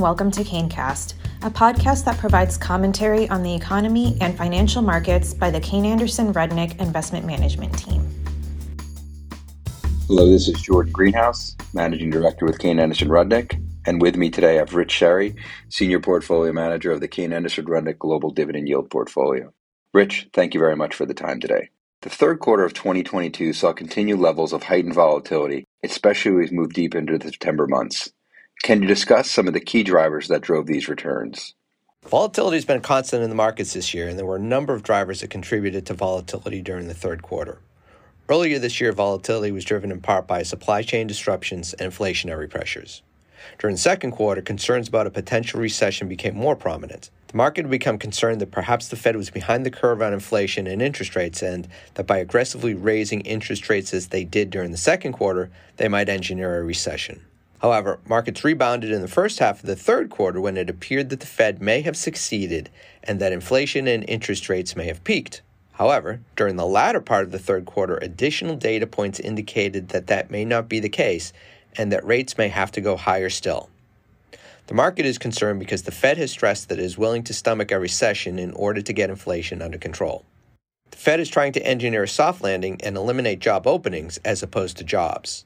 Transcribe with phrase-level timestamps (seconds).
[0.00, 5.50] welcome to KayneCast, a podcast that provides commentary on the economy and financial markets by
[5.50, 8.08] the Kayne Anderson Rudnick Investment Management Team.
[10.06, 13.60] Hello, this is Jordan Greenhouse, Managing Director with Kayne Anderson Rudnick.
[13.86, 15.34] And with me today, I have Rich Sherry,
[15.68, 19.52] Senior Portfolio Manager of the Kayne Anderson Rudnick Global Dividend Yield Portfolio.
[19.92, 21.70] Rich, thank you very much for the time today.
[22.02, 26.74] The third quarter of 2022 saw continued levels of heightened volatility, especially as we moved
[26.74, 28.12] deep into the September months.
[28.62, 31.56] Can you discuss some of the key drivers that drove these returns?
[32.06, 34.84] Volatility has been constant in the markets this year, and there were a number of
[34.84, 37.58] drivers that contributed to volatility during the third quarter.
[38.28, 43.02] Earlier this year, volatility was driven in part by supply chain disruptions and inflationary pressures.
[43.58, 47.10] During the second quarter, concerns about a potential recession became more prominent.
[47.26, 50.68] The market had become concerned that perhaps the Fed was behind the curve on inflation
[50.68, 54.76] and interest rates, and that by aggressively raising interest rates as they did during the
[54.76, 57.22] second quarter, they might engineer a recession.
[57.62, 61.20] However, markets rebounded in the first half of the third quarter when it appeared that
[61.20, 62.68] the Fed may have succeeded
[63.04, 65.42] and that inflation and interest rates may have peaked.
[65.74, 70.28] However, during the latter part of the third quarter, additional data points indicated that that
[70.28, 71.32] may not be the case
[71.76, 73.70] and that rates may have to go higher still.
[74.66, 77.70] The market is concerned because the Fed has stressed that it is willing to stomach
[77.70, 80.24] a recession in order to get inflation under control.
[80.90, 84.78] The Fed is trying to engineer a soft landing and eliminate job openings as opposed
[84.78, 85.44] to jobs.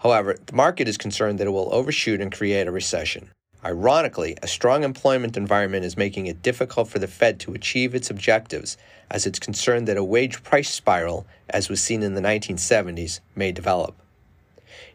[0.00, 3.30] However, the market is concerned that it will overshoot and create a recession.
[3.62, 8.08] Ironically, a strong employment environment is making it difficult for the Fed to achieve its
[8.08, 8.78] objectives,
[9.10, 13.52] as it's concerned that a wage price spiral, as was seen in the 1970s, may
[13.52, 13.94] develop.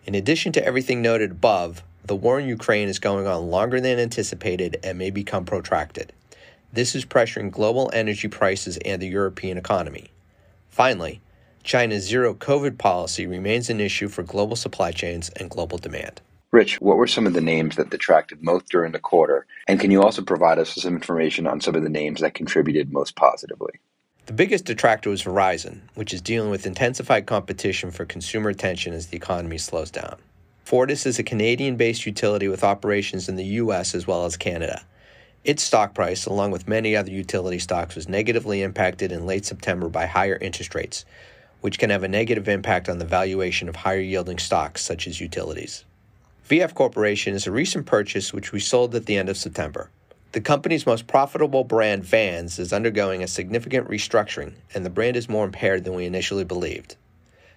[0.06, 4.00] In addition to everything noted above, the war in Ukraine is going on longer than
[4.00, 6.14] anticipated and may become protracted.
[6.74, 10.10] This is pressuring global energy prices and the European economy.
[10.70, 11.22] Finally,
[11.66, 16.22] China's zero COVID policy remains an issue for global supply chains and global demand.
[16.52, 19.48] Rich, what were some of the names that detracted most during the quarter?
[19.68, 22.36] And can you also provide us with some information on some of the names that
[22.36, 23.74] contributed most positively?
[24.28, 29.08] The biggest detractor was Verizon, which is dealing with intensified competition for consumer attention as
[29.08, 30.18] the economy slows down.
[30.66, 33.96] Fortis is a Canadian based utility with operations in the U.S.
[33.96, 34.86] as well as Canada.
[35.44, 39.90] Its stock price, along with many other utility stocks, was negatively impacted in late September
[39.90, 41.06] by higher interest rates,
[41.62, 45.22] which can have a negative impact on the valuation of higher yielding stocks such as
[45.22, 45.84] utilities.
[46.50, 49.90] VF Corporation is a recent purchase which we sold at the end of September.
[50.32, 55.30] The company's most profitable brand, Vans, is undergoing a significant restructuring, and the brand is
[55.30, 56.98] more impaired than we initially believed.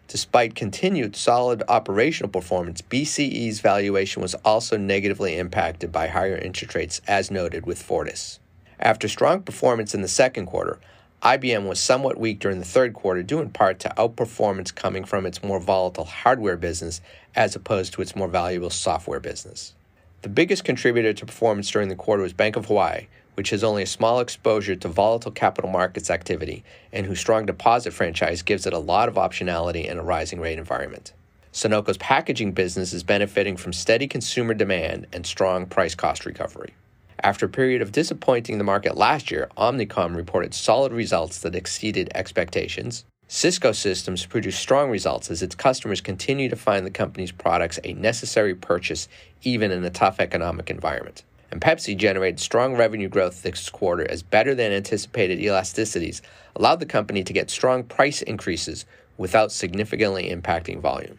[0.06, 7.00] Despite continued solid operational performance, BCE's valuation was also negatively impacted by higher interest rates,
[7.06, 8.38] as noted with Fortis.
[8.80, 10.78] After strong performance in the second quarter,
[11.22, 15.26] IBM was somewhat weak during the third quarter, due in part to outperformance coming from
[15.26, 17.00] its more volatile hardware business
[17.34, 19.74] as opposed to its more valuable software business.
[20.22, 23.82] The biggest contributor to performance during the quarter was Bank of Hawaii, which has only
[23.82, 26.62] a small exposure to volatile capital markets activity
[26.92, 30.58] and whose strong deposit franchise gives it a lot of optionality in a rising rate
[30.58, 31.12] environment.
[31.52, 36.74] Sonoco's packaging business is benefiting from steady consumer demand and strong price cost recovery.
[37.22, 42.10] After a period of disappointing the market last year, Omnicom reported solid results that exceeded
[42.14, 43.04] expectations.
[43.26, 47.92] Cisco Systems produced strong results as its customers continue to find the company's products a
[47.94, 49.08] necessary purchase
[49.42, 54.22] even in a tough economic environment and Pepsi generated strong revenue growth this quarter as
[54.22, 56.20] better than anticipated elasticities
[56.56, 58.84] allowed the company to get strong price increases
[59.16, 61.18] without significantly impacting volume.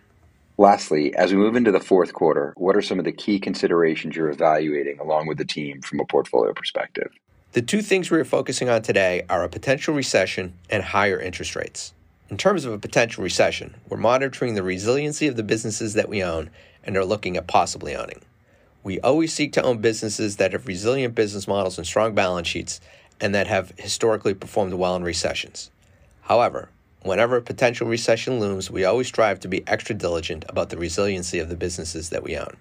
[0.60, 4.18] Lastly, as we move into the fourth quarter, what are some of the key considerations
[4.18, 7.14] you're evaluating along with the team from a portfolio perspective?
[7.54, 11.56] The two things we are focusing on today are a potential recession and higher interest
[11.56, 11.94] rates.
[12.30, 16.22] In terms of a potential recession, we're monitoring the resiliency of the businesses that we
[16.22, 16.50] own
[16.84, 18.20] and are looking at possibly owning.
[18.84, 22.82] We always seek to own businesses that have resilient business models and strong balance sheets
[23.22, 25.72] and that have historically performed well in recessions.
[26.24, 26.68] However,
[27.04, 31.40] whenever a potential recession looms, we always strive to be extra diligent about the resiliency
[31.40, 32.56] of the businesses that we own.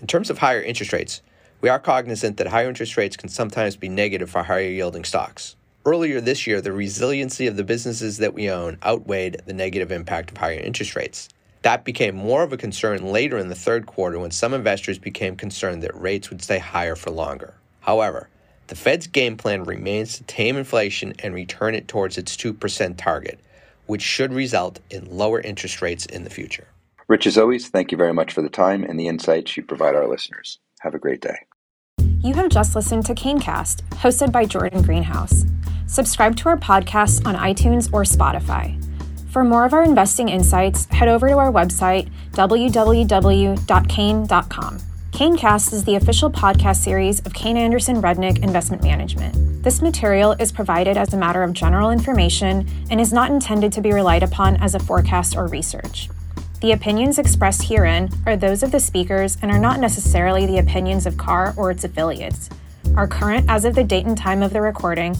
[0.00, 1.22] In terms of higher interest rates,
[1.60, 5.56] we are cognizant that higher interest rates can sometimes be negative for higher yielding stocks.
[5.84, 10.30] Earlier this year, the resiliency of the businesses that we own outweighed the negative impact
[10.30, 11.28] of higher interest rates.
[11.62, 15.36] That became more of a concern later in the third quarter when some investors became
[15.36, 17.54] concerned that rates would stay higher for longer.
[17.80, 18.28] However,
[18.66, 23.38] the Fed's game plan remains to tame inflation and return it towards its 2% target,
[23.92, 26.66] which should result in lower interest rates in the future.
[27.08, 29.94] Rich, as always, thank you very much for the time and the insights you provide
[29.94, 30.60] our listeners.
[30.80, 31.36] Have a great day.
[32.22, 35.44] You have just listened to KayneCast, hosted by Jordan Greenhouse.
[35.86, 38.82] Subscribe to our podcast on iTunes or Spotify.
[39.30, 43.58] For more of our investing insights, head over to our website, www.kayne.com.
[45.12, 49.62] KayneCast is the official podcast series of Kayne Anderson Rudnick Investment Management.
[49.62, 53.82] This material is provided as a matter of general information and is not intended to
[53.82, 56.08] be relied upon as a forecast or research.
[56.62, 61.04] The opinions expressed herein are those of the speakers and are not necessarily the opinions
[61.04, 62.48] of KAR or its affiliates,
[62.96, 65.14] are current as of the date and time of the recording,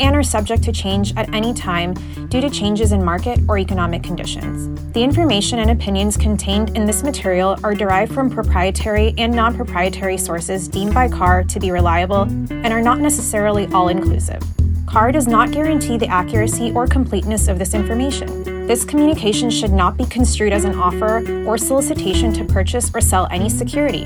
[0.00, 1.94] and are subject to change at any time
[2.28, 4.68] due to changes in market or economic conditions.
[4.92, 10.18] The information and opinions contained in this material are derived from proprietary and non proprietary
[10.18, 14.42] sources deemed by KAR to be reliable and are not necessarily all inclusive.
[14.86, 18.66] KAR does not guarantee the accuracy or completeness of this information.
[18.66, 23.28] This communication should not be construed as an offer or solicitation to purchase or sell
[23.30, 24.04] any security.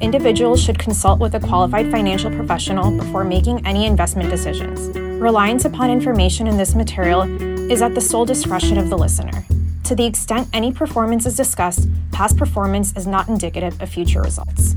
[0.00, 5.03] Individuals should consult with a qualified financial professional before making any investment decisions.
[5.20, 7.22] Reliance upon information in this material
[7.70, 9.44] is at the sole discretion of the listener.
[9.84, 14.73] To the extent any performance is discussed, past performance is not indicative of future results.